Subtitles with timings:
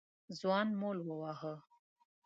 [0.39, 1.53] ځوان مول وواهه.